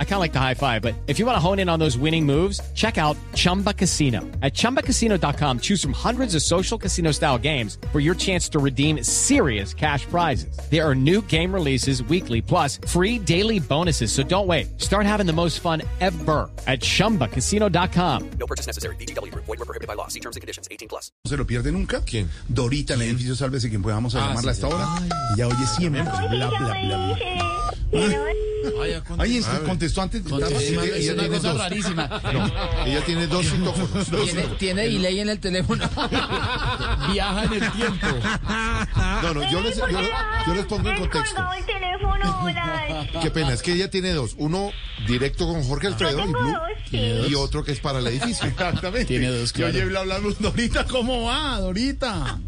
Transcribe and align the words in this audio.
I 0.00 0.04
kind 0.04 0.14
of 0.14 0.20
like 0.20 0.32
the 0.32 0.40
high 0.40 0.54
five, 0.54 0.82
but 0.82 0.94
if 1.06 1.20
you 1.20 1.26
want 1.26 1.36
to 1.36 1.40
hone 1.40 1.60
in 1.60 1.68
on 1.68 1.78
those 1.78 1.96
winning 1.96 2.26
moves, 2.26 2.60
check 2.74 2.98
out 2.98 3.16
Chumba 3.34 3.72
Casino. 3.72 4.22
At 4.42 4.54
ChumbaCasino.com, 4.54 5.60
choose 5.60 5.80
from 5.80 5.92
hundreds 5.92 6.34
of 6.34 6.42
social 6.42 6.76
casino 6.76 7.12
style 7.12 7.38
games 7.38 7.78
for 7.92 8.00
your 8.00 8.16
chance 8.16 8.48
to 8.48 8.58
redeem 8.58 9.04
serious 9.04 9.72
cash 9.72 10.04
prizes. 10.06 10.58
There 10.68 10.84
are 10.84 10.96
new 10.96 11.22
game 11.22 11.54
releases 11.54 12.02
weekly, 12.02 12.42
plus 12.42 12.80
free 12.88 13.20
daily 13.20 13.60
bonuses. 13.60 14.10
So 14.10 14.24
don't 14.24 14.48
wait. 14.48 14.80
Start 14.80 15.06
having 15.06 15.26
the 15.26 15.32
most 15.32 15.60
fun 15.60 15.82
ever 16.00 16.50
at 16.66 16.80
ChumbaCasino.com. 16.80 18.30
No 18.40 18.46
purchase 18.46 18.66
necessary. 18.66 18.96
BGW. 18.96 19.32
Void 19.34 19.46
were 19.46 19.56
prohibited 19.58 19.86
by 19.86 19.94
law. 19.94 20.08
See 20.08 20.20
terms 20.20 20.34
and 20.34 20.40
conditions. 20.40 20.66
18 20.72 20.88
plus. 20.88 21.12
¿No 21.24 21.28
se 21.30 21.36
lo 21.36 21.46
pierde 21.46 21.70
nunca? 21.70 22.02
¿Quién? 22.04 22.28
Dorita 22.48 22.94
en 22.94 23.02
el 23.02 23.08
edificio 23.08 23.36
Sálvese, 23.36 23.68
quien 23.68 23.82
podamos 23.82 24.14
a 24.16 24.20
llamarla 24.20 24.50
a 24.50 24.54
esta 24.54 24.68
hora. 24.68 24.88
Ella 25.34 25.46
oye 25.46 25.66
siempre. 25.66 26.02
Bla, 26.02 26.26
bla, 26.28 26.48
bla, 26.48 27.14
bla. 27.14 27.57
Ay, 29.18 29.36
es 29.38 29.46
que 29.46 29.58
contestó 29.64 30.02
antes. 30.02 30.22
Tiene 30.24 30.88
tiene 30.98 31.28
cosa 31.28 31.52
dos. 31.52 31.58
rarísima. 31.58 32.06
No, 32.32 32.84
ella 32.86 33.00
tiene 33.04 33.26
dos 33.26 33.46
citófonos. 33.46 34.10
Dos 34.10 34.24
Tiene, 34.24 34.42
tiene 34.58 34.82
delay 34.88 35.20
en 35.20 35.28
el 35.30 35.40
teléfono. 35.40 35.88
Viaja 37.12 37.44
en 37.44 37.52
el 37.54 37.72
tiempo. 37.72 38.06
No, 39.22 39.34
no, 39.34 39.50
yo 39.50 39.60
les, 39.62 39.76
yo, 39.76 39.86
yo 40.46 40.54
les 40.54 40.66
pongo 40.66 40.90
en 40.90 40.98
contexto. 41.00 41.42
el 41.56 41.64
teléfono, 41.64 42.40
hola. 42.42 43.08
Qué 43.22 43.30
pena, 43.30 43.52
es 43.52 43.62
que 43.62 43.72
ella 43.72 43.90
tiene 43.90 44.12
dos. 44.12 44.34
Uno 44.36 44.70
directo 45.06 45.46
con 45.46 45.62
Jorge 45.64 45.86
Alfredo 45.88 46.20
y, 46.24 46.32
Blue, 46.32 46.52
dos, 46.52 46.58
sí. 46.90 46.98
y 47.28 47.34
otro 47.34 47.64
que 47.64 47.72
es 47.72 47.80
para 47.80 48.00
el 48.00 48.06
edificio. 48.06 48.48
Exactamente. 48.48 49.06
Tiene 49.06 49.28
dos, 49.28 49.52
claro. 49.52 49.72
Y 49.72 49.76
oye, 49.76 49.86
bla, 49.86 50.02
bla, 50.02 50.18
bla. 50.18 50.34
Dorita, 50.38 50.84
¿cómo 50.84 51.22
va, 51.24 51.58
Dorita? 51.60 52.38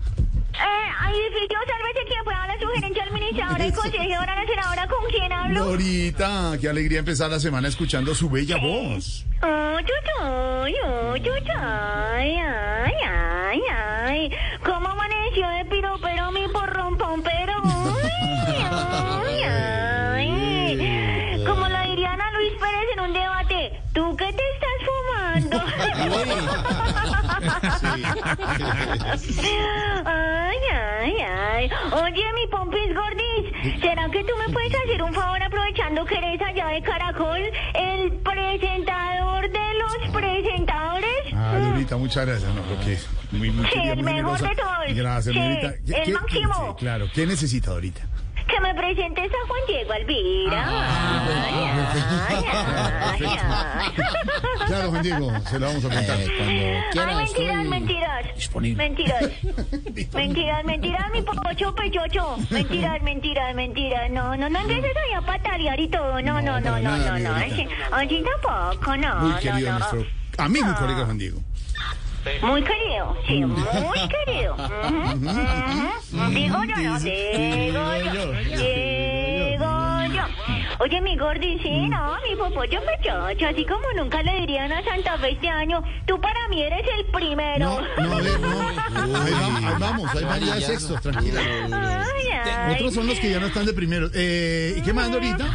Eh, 0.62 0.90
edificio, 1.10 1.58
sálvese 1.66 2.04
quien 2.06 2.24
pueda 2.24 2.46
la 2.46 2.58
sugerencia 2.60 3.02
administradora 3.04 3.66
y 3.66 3.72
consejera 3.72 4.34
la 4.36 4.46
senadora 4.46 4.86
con 4.88 5.04
quién 5.10 5.32
hablo. 5.32 5.64
Dorita, 5.64 6.52
qué 6.60 6.68
alegría 6.68 6.98
empezar 7.00 7.30
la 7.30 7.40
semana 7.40 7.68
escuchando 7.68 8.14
su 8.14 8.28
bella 8.30 8.56
voz. 8.58 9.24
Oh, 9.42 9.78
chuchoy, 9.80 10.74
oh, 10.86 11.16
chuchoy, 11.16 11.50
ay, 11.56 12.36
ay, 12.36 13.60
ay. 13.70 14.30
¿Cómo 14.64 14.88
amaneció 14.88 15.48
de 15.48 15.64
piropero 15.64 16.30
mi 16.32 16.46
porrón 16.48 16.96
pompero? 16.98 17.54
Ay, 19.22 19.42
ay, 19.42 20.30
ay. 20.32 21.44
Como 21.46 21.66
lo 21.68 21.82
diría 21.88 22.12
Ana 22.12 22.30
Luis 22.32 22.52
Pérez 22.60 22.88
en 22.94 23.00
un 23.00 23.12
debate, 23.12 23.82
¿tú 23.94 24.16
qué 24.16 24.26
te 24.32 24.42
estás 24.52 24.78
fumando? 24.86 25.56
Ay, 30.04 30.56
ay, 30.72 31.14
ay. 31.20 31.70
Oye, 31.92 32.24
mi 32.34 32.46
pompis 32.50 32.94
gordis, 32.94 33.80
¿será 33.80 34.08
que 34.10 34.22
tú 34.24 34.32
me 34.46 34.52
puedes 34.52 34.72
hacer 34.74 35.02
un 35.02 35.12
favor 35.14 35.42
aprovechando 35.42 36.04
que 36.04 36.16
eres 36.16 36.40
allá 36.42 36.68
de 36.68 36.82
Caracol, 36.82 37.40
el 37.74 38.12
presentador 38.18 39.50
de 39.50 39.74
los 39.78 40.12
presentadores? 40.12 41.34
Ah, 41.34 41.58
Dorita, 41.58 41.96
muchas 41.96 42.26
gracias. 42.26 42.50
No, 42.54 42.62
que 42.84 42.98
muy, 43.36 43.50
muy 43.50 43.66
Sí, 43.66 43.78
el 43.80 43.96
mejor 44.02 44.08
generosa. 44.38 44.48
de 44.48 44.56
todos. 44.56 44.94
Gracias, 44.96 45.34
Sí, 45.34 45.40
Dorita. 45.40 45.74
¿Qué- 45.86 46.02
el 46.02 46.12
máximo. 46.12 46.54
sí, 46.54 46.74
claro, 46.78 47.06
¿qué 47.14 47.26
necesita 47.26 47.70
Dorita? 47.70 48.02
Que 48.50 48.60
me 48.60 48.74
presentes 48.74 49.30
a 49.30 49.46
Juan 49.46 49.60
Diego 49.68 49.92
Alvira. 49.92 50.64
Ay, 52.28 52.44
ay, 52.44 52.44
ay, 52.50 53.24
ay. 53.24 53.92
Claro, 54.66 54.90
Juan 54.90 55.02
Diego, 55.02 55.32
se 55.48 55.58
lo 55.58 55.66
vamos 55.66 55.84
a 55.84 55.88
contar. 55.88 56.16
Eh, 56.20 56.80
cuando 56.94 57.12
Ay, 57.12 57.24
mentiras, 57.26 57.54
estoy 57.58 57.68
mentiras. 57.68 58.34
disponible. 58.36 58.88
Mentiras. 58.88 59.24
Mentiras, 60.14 60.64
mentiras, 60.64 61.04
mi 61.12 61.22
pocho 61.22 61.74
pechocho. 61.74 62.36
Mentiras, 62.50 63.02
mentiras, 63.02 63.54
mentiras. 63.54 64.10
No, 64.10 64.36
no, 64.36 64.48
no 64.48 64.58
empieces 64.60 64.92
ahí 64.96 65.12
a 65.14 65.20
patalear 65.22 65.78
y 65.80 65.88
todo. 65.88 66.20
No, 66.22 66.40
no, 66.40 66.60
no, 66.60 66.78
no, 66.80 66.96
no, 66.96 67.18
no. 67.18 67.34
mi 67.34 67.42
Así, 67.42 67.66
así 67.92 68.22
tampoco, 68.42 68.96
no. 68.96 69.16
Muy 69.16 69.30
no, 69.30 69.38
querido 69.40 69.72
no. 69.72 69.78
nuestro 69.78 70.06
amigo 70.38 70.66
y 70.66 70.70
No. 70.70 70.76
colega 70.78 71.04
Juan 71.04 71.18
Diego. 71.18 71.40
Muy 72.42 72.62
querido, 72.62 73.16
sí, 73.26 73.42
muy 73.46 74.08
querido. 74.08 74.54
Ujú. 74.54 76.30
Digo 76.30 76.64
yo, 76.64 76.76
no, 76.76 76.98
digo 76.98 76.98
yo, 76.98 78.02
digo 78.02 78.12
yo. 78.12 78.49
Oye, 80.82 80.98
mi 81.02 81.14
gordi, 81.14 81.58
sí, 81.58 81.88
no, 81.90 82.16
mi 82.26 82.34
popollo 82.36 82.80
pechocho, 82.80 83.48
así 83.48 83.66
como 83.66 83.84
nunca 83.98 84.22
le 84.22 84.40
dirían 84.40 84.72
a 84.72 84.82
Santa 84.82 85.18
Fe 85.18 85.32
este 85.32 85.46
año, 85.46 85.82
tú 86.06 86.18
para 86.18 86.48
mí 86.48 86.62
eres 86.62 86.86
el 86.96 87.04
primero. 87.12 87.58
No, 87.58 88.06
no, 88.06 88.14
a 88.14 88.20
ver, 88.22 88.40
no. 88.40 88.60
Ahí 89.20 89.30
vamos, 89.30 89.62
ahí 89.62 89.74
vamos, 89.78 90.14
hay 90.14 90.24
variedad 90.24 90.54
de 90.54 90.60
sextos, 90.62 91.02
tranquila. 91.02 91.42
Ay. 92.44 92.74
Otros 92.74 92.94
son 92.94 93.06
los 93.06 93.18
que 93.20 93.30
ya 93.30 93.40
no 93.40 93.46
están 93.46 93.66
de 93.66 93.72
primero. 93.72 94.08
Eh, 94.14 94.74
¿Y 94.76 94.82
qué 94.82 94.92
más, 94.92 95.10
Dorita? 95.10 95.46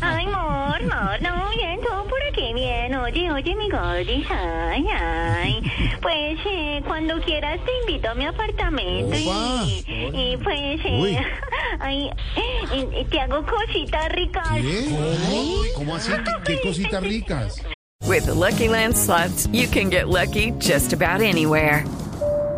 Ay, 0.00 0.26
amor, 0.26 0.76
amor, 0.92 1.22
no, 1.22 1.48
bien, 1.50 1.80
todo 1.80 2.04
por 2.04 2.22
aquí, 2.30 2.52
bien. 2.54 2.94
Oye, 2.96 3.30
oye, 3.32 3.54
mi 3.56 3.68
gordis, 3.70 4.26
ay, 4.30 4.84
ay. 4.92 5.60
Pues, 6.02 6.38
eh, 6.46 6.82
cuando 6.86 7.20
quieras 7.20 7.58
te 7.64 7.70
invito 7.80 8.10
a 8.10 8.14
mi 8.14 8.26
apartamento 8.26 9.16
Opa. 9.16 9.64
y, 9.66 10.10
y 10.14 10.36
pues, 10.42 10.80
Uy. 10.84 11.10
eh, 11.16 11.26
ay, 11.80 12.10
y- 12.74 13.00
y 13.00 13.04
te 13.06 13.20
hago 13.20 13.44
cositas 13.46 14.08
ricas. 14.10 14.48
¿Qué? 14.60 14.86
¿Cómo? 14.90 15.54
¿Cómo 15.74 15.96
así? 15.96 16.12
¿Qué, 16.44 16.54
qué 16.54 16.60
cositas 16.68 17.02
ricas? 17.02 17.62
With 18.06 18.26
the 18.26 18.34
Lucky 18.34 18.68
Land 18.68 18.94
slots, 18.96 19.48
you 19.52 19.66
can 19.68 19.90
get 19.90 20.08
lucky 20.08 20.52
just 20.60 20.92
about 20.92 21.22
anywhere. 21.22 21.84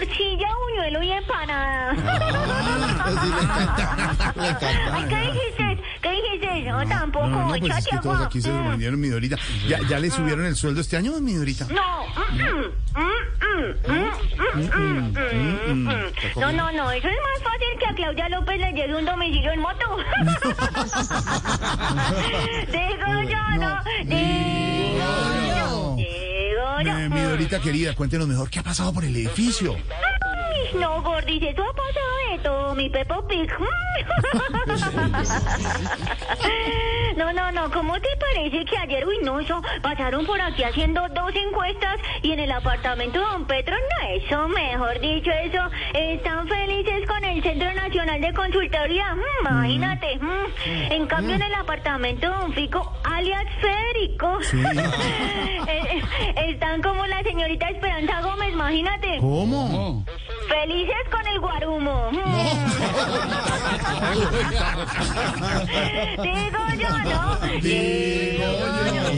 Morcilla, 0.00 0.48
buñuelo 0.64 1.02
y 1.02 1.12
empanada. 1.12 1.94
Sí, 1.94 2.00
le 3.34 3.42
encanta. 3.42 3.94
Ay, 4.92 5.04
¿qué 5.08 5.16
dijiste? 5.20 5.78
¿Qué 6.00 6.10
dijiste? 6.10 6.62
No, 6.70 6.88
tampoco. 6.88 7.26
No, 7.26 7.48
no, 7.48 7.54
pues 7.58 7.76
es 7.78 7.86
que 7.86 7.98
todos 7.98 8.20
aquí 8.22 8.40
se 8.40 8.48
sorprendieron, 8.48 8.98
mi 8.98 9.08
Dorita. 9.08 9.36
¿Ya, 9.68 9.78
¿Ya 9.86 9.98
le 9.98 10.10
subieron 10.10 10.46
el 10.46 10.56
sueldo 10.56 10.80
este 10.80 10.96
año, 10.96 11.12
mi 11.20 11.34
Dorita? 11.34 11.66
No. 11.70 12.06
No, 16.36 16.52
no, 16.52 16.72
no. 16.72 16.90
Eso 16.92 17.08
es 17.08 17.18
más 17.22 17.42
fácil 17.42 17.78
que 17.78 17.86
a 17.86 17.94
Claudia 17.94 18.28
López 18.30 18.58
le 18.58 18.72
llegue 18.72 18.94
un 18.94 19.04
domicilio 19.04 19.52
en 19.52 19.60
moto. 19.60 19.84
Digo 22.72 23.22
yo, 23.28 23.42
no. 23.58 23.78
Digo 24.04 25.12
yo. 25.58 25.89
Digo 26.84 26.98
yo. 26.98 26.98
Eh, 26.98 27.08
mi 27.08 27.20
Dorita 27.22 27.60
querida, 27.60 27.94
cuéntenos 27.94 28.26
mejor 28.26 28.50
qué 28.50 28.58
ha 28.58 28.62
pasado 28.62 28.92
por 28.92 29.04
el 29.04 29.14
edificio. 29.14 29.76
No, 30.78 31.02
Gordis, 31.02 31.42
eso 31.42 31.62
ha 31.62 31.72
pasado 31.72 32.16
de 32.30 32.38
todo, 32.42 32.74
mi 32.74 32.88
Peppo 32.90 33.26
Pig. 33.26 33.50
No, 37.16 37.32
no, 37.32 37.52
no, 37.52 37.70
¿cómo 37.70 38.00
te 38.00 38.08
parece 38.18 38.64
que 38.64 38.76
ayer, 38.78 39.06
uy, 39.06 39.18
no, 39.22 39.40
eso, 39.40 39.60
pasaron 39.82 40.24
por 40.24 40.40
aquí 40.40 40.62
haciendo 40.62 41.06
dos 41.08 41.32
encuestas 41.34 41.96
y 42.22 42.32
en 42.32 42.38
el 42.40 42.50
apartamento 42.52 43.18
de 43.18 43.26
Don 43.26 43.44
Petro, 43.46 43.76
no, 43.76 44.08
eso, 44.08 44.48
mejor 44.48 44.98
dicho, 45.00 45.30
eso, 45.30 45.58
están 45.92 46.48
felices 46.48 47.06
con 47.06 47.22
el 47.24 47.42
Centro 47.42 47.72
Nacional 47.74 48.20
de 48.20 48.32
Consultoría, 48.32 49.14
mm, 49.14 49.20
imagínate. 49.46 50.18
mm. 50.18 50.92
En 50.92 51.06
cambio, 51.06 51.34
en 51.34 51.42
el 51.42 51.54
apartamento 51.54 52.30
de 52.30 52.36
Don 52.36 52.52
Fico, 52.54 52.92
alias 53.04 53.44
Federico, 53.60 54.38
eh, 54.54 55.60
eh, 55.68 56.02
están 56.48 56.80
como 56.80 57.06
la 57.06 57.22
señorita 57.22 57.68
Esperanza 57.68 58.22
Gómez, 58.22 58.52
imagínate. 58.52 59.18
¿Cómo? 59.20 60.04
Felices 60.50 61.08
con 61.10 61.26
el 61.28 61.38
guarumo. 61.40 62.10
Digo 66.22 66.58
yo, 66.76 66.90
¿no? 67.04 67.38
Digo 67.60 68.50
yo. 68.92 69.09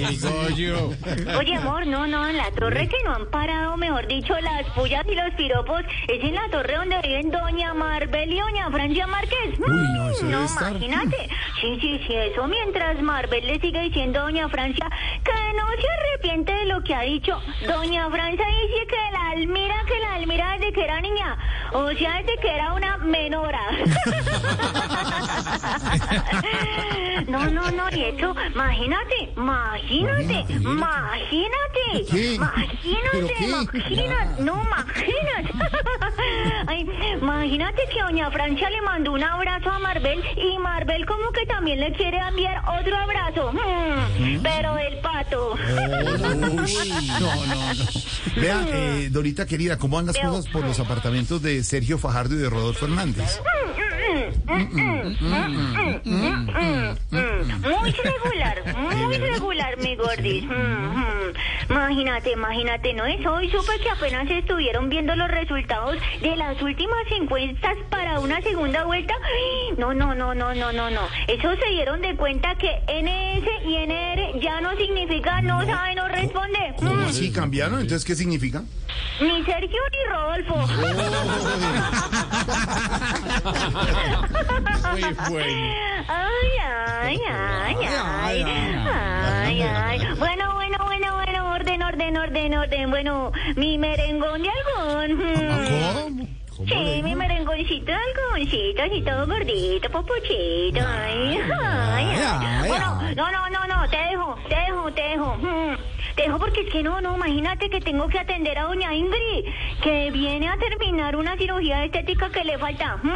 Oye, 1.38 1.56
amor, 1.56 1.86
no, 1.86 2.06
no, 2.06 2.26
en 2.28 2.36
la 2.36 2.50
torre 2.52 2.88
que 2.88 2.96
no 3.04 3.14
han 3.14 3.26
parado, 3.30 3.76
mejor 3.76 4.06
dicho, 4.06 4.34
las 4.40 4.66
pullas 4.74 5.04
y 5.10 5.14
los 5.14 5.30
piropos, 5.34 5.82
es 6.08 6.22
en 6.24 6.34
la 6.34 6.48
torre 6.50 6.76
donde 6.76 6.98
viven 7.02 7.30
Doña 7.30 7.74
Marbel 7.74 8.32
y 8.32 8.38
Doña 8.40 8.70
Francia 8.70 9.06
Márquez. 9.06 9.58
no, 9.58 10.10
eso 10.10 10.24
Mm, 10.24 10.28
debe 10.30 10.44
estar. 10.44 10.70
imagínate. 10.72 11.28
Sí, 11.60 11.78
sí, 11.80 12.00
sí, 12.06 12.14
eso 12.14 12.46
mientras 12.48 13.00
Marbel 13.02 13.46
le 13.46 13.60
sigue 13.60 13.80
diciendo 13.82 14.20
a 14.20 14.22
Doña 14.24 14.48
Francia 14.48 14.88
que 15.24 15.32
no 15.56 15.66
se 15.80 15.88
arrepiente 15.90 16.52
de 16.52 16.64
lo 16.66 16.82
que 16.82 16.94
ha 16.94 17.02
dicho. 17.02 17.40
Doña 17.66 18.08
Francia 18.10 18.44
dice 18.46 18.86
que 18.88 18.96
la 19.12 19.30
Almira, 19.30 19.74
que 19.86 19.98
la 20.00 20.14
Almira 20.14 20.52
desde 20.58 20.72
que 20.72 20.84
era 20.84 21.00
niña, 21.00 21.36
o 21.72 21.90
sea, 21.92 22.22
desde 22.22 22.36
que 22.40 22.48
era 22.50 22.74
una 22.74 22.96
menora. 22.98 23.60
No, 27.28 27.44
no, 27.50 27.70
no, 27.70 27.88
y 27.90 28.02
eso, 28.02 28.34
imagínate, 28.52 29.32
imagínate, 29.36 30.01
imagínate, 30.60 32.04
¿Qué? 32.10 32.34
imagínate, 32.34 33.08
¿Pero 33.12 33.26
qué? 33.28 33.44
imagínate, 33.44 34.42
no, 34.42 34.62
imagínate. 34.62 35.52
Ay, 36.66 36.86
imagínate 37.20 37.82
que 37.92 38.00
doña 38.02 38.30
Francia 38.30 38.70
le 38.70 38.82
mandó 38.82 39.12
un 39.12 39.22
abrazo 39.22 39.70
a 39.70 39.78
Marvel 39.78 40.22
y 40.36 40.58
Marvel 40.58 41.06
como 41.06 41.30
que 41.32 41.46
también 41.46 41.80
le 41.80 41.92
quiere 41.92 42.18
enviar 42.18 42.62
otro 42.80 42.96
abrazo, 42.96 43.52
Mm, 43.52 44.42
pero 44.42 44.76
el 44.78 44.98
pato. 45.00 45.54
No, 45.56 46.34
no, 46.36 46.48
no. 46.54 46.62
Vea, 48.36 48.64
eh, 48.68 49.08
Dorita 49.10 49.46
querida, 49.46 49.78
¿cómo 49.78 49.96
van 49.96 50.06
las 50.06 50.18
cosas 50.18 50.48
por 50.48 50.64
los 50.64 50.78
apartamentos 50.80 51.42
de 51.42 51.62
Sergio 51.64 51.98
Fajardo 51.98 52.34
y 52.34 52.38
de 52.38 52.50
Rodolfo 52.50 52.86
Hernández? 52.86 53.40
Muy 57.62 57.92
regular, 57.92 58.62
muy 58.76 59.16
regular, 59.18 59.76
mi 59.78 59.96
gordis. 59.96 60.44
Mm, 60.44 60.50
mm. 60.50 61.32
Imagínate, 61.70 62.32
imagínate, 62.32 62.92
¿no 62.94 63.04
es? 63.06 63.24
Hoy 63.26 63.50
supe 63.50 63.78
que 63.82 63.90
apenas 63.90 64.28
estuvieron 64.30 64.88
viendo 64.88 65.14
los 65.16 65.28
resultados 65.28 65.96
de 66.20 66.36
las 66.36 66.60
últimas 66.60 67.04
encuestas 67.20 67.76
para 67.90 68.18
una 68.20 68.40
segunda 68.42 68.84
vuelta. 68.84 69.14
No, 69.78 69.94
no, 69.94 70.14
no, 70.14 70.34
no, 70.34 70.54
no, 70.54 70.72
no, 70.72 70.90
no. 70.90 71.00
Eso 71.28 71.54
se 71.56 71.70
dieron 71.70 72.00
de 72.02 72.14
cuenta 72.16 72.54
que 72.56 72.68
NS 72.88 73.48
y 73.66 73.76
NR 73.76 74.40
ya 74.40 74.60
no 74.60 74.76
significa 74.76 75.40
no 75.40 75.64
sabe, 75.64 75.94
no 75.94 76.08
responde. 76.08 76.58
¿Cómo 76.76 76.92
Mm. 76.92 77.04
así 77.06 77.32
cambiaron? 77.32 77.80
Entonces, 77.80 78.04
¿qué 78.04 78.14
significa? 78.14 78.62
Ni 79.20 79.44
Sergio 79.44 79.80
ni 79.92 80.10
Rodolfo. 80.10 80.54
Muy 84.92 85.02
bueno. 85.30 85.46
Ay, 86.08 86.50
ay, 86.60 87.18
ay, 87.28 87.76
ay, 87.84 88.44
ay, 88.44 89.62
ay. 89.62 89.98
Bueno, 90.18 90.54
bueno, 90.54 90.78
bueno, 90.84 91.14
bueno, 91.14 91.52
orden, 91.52 91.82
orden, 91.82 92.16
orden, 92.16 92.54
orden. 92.58 92.90
Bueno, 92.90 93.32
mi 93.56 93.78
merengón 93.78 94.42
de 94.42 94.48
algún. 94.50 96.28
¿Cómo 96.56 96.68
Sí, 96.68 97.00
mi 97.02 97.14
merengoncito 97.16 97.86
de 97.86 97.98
algoncito, 97.98 98.82
así 98.82 99.02
todo 99.02 99.26
gordito, 99.26 99.90
popuchito. 99.90 100.80
Ay, 100.86 101.40
ay, 101.58 102.06
ay. 102.22 102.68
Bueno, 102.68 103.00
no, 103.16 103.30
no, 103.32 103.50
no, 103.50 103.66
no, 103.66 103.88
te 103.88 103.96
dejo, 103.96 104.36
te 104.48 104.54
dejo, 104.56 104.92
te 104.92 105.02
dejo. 105.02 105.38
Mm, 106.12 106.16
Te 106.16 106.22
dejo 106.22 106.38
porque 106.38 106.60
es 106.62 106.70
que 106.72 106.82
no, 106.82 107.00
no, 107.00 107.14
imagínate 107.16 107.68
que 107.70 107.80
tengo 107.80 108.08
que 108.08 108.18
atender 108.18 108.58
a 108.58 108.64
doña 108.64 108.92
Ingrid, 108.94 109.44
que 109.82 110.10
viene 110.10 110.48
a 110.48 110.56
terminar 110.58 111.16
una 111.16 111.36
cirugía 111.36 111.84
estética 111.84 112.30
que 112.30 112.44
le 112.44 112.58
falta. 112.58 112.96
Mm, 113.02 113.12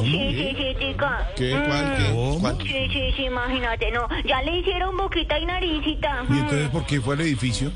Sí, 0.00 0.10
sí, 0.10 0.54
sí, 0.56 0.74
tica. 0.78 1.28
¿Qué? 1.36 1.50
¿Cuál? 1.50 1.96
¿Qué? 1.96 2.04
¿Cómo? 2.10 2.40
¿Cuál? 2.40 2.56
Sí, 2.62 2.88
sí, 2.92 3.12
sí, 3.16 3.24
imagínate, 3.24 3.90
no. 3.90 4.06
Ya 4.24 4.40
le 4.42 4.58
hicieron 4.58 4.96
boquita 4.96 5.38
y 5.38 5.46
naricita. 5.46 6.24
¿Y 6.28 6.32
entonces 6.38 6.68
por 6.70 6.86
qué 6.86 7.00
fue 7.00 7.14
al 7.14 7.20
edificio? 7.22 7.72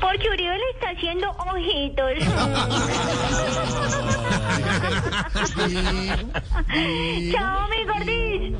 Porque 0.00 0.28
Uribe 0.30 0.56
le 0.56 0.70
está 0.74 0.90
haciendo 0.90 1.30
ojitos. 1.30 2.10
Chao, 7.32 7.68
mi 7.68 7.84
gordis. 7.84 8.52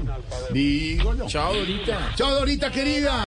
Digo. 0.52 1.14
Chao, 1.26 1.54
Dorita. 1.54 2.12
Chao, 2.16 2.30
Dorita 2.34 2.70
querida. 2.70 3.24